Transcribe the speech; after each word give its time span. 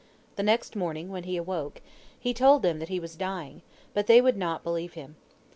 The 0.35 0.41
next 0.41 0.75
morning 0.75 1.09
when 1.09 1.25
he 1.25 1.37
awoke, 1.37 1.79
he 2.19 2.33
told 2.33 2.63
them 2.63 2.79
that 2.79 2.89
he 2.89 2.99
was 2.99 3.15
dying, 3.15 3.61
but 3.93 4.07
they 4.07 4.19
would 4.19 4.35
not 4.35 4.63
believe 4.63 4.93
him. 4.95 5.15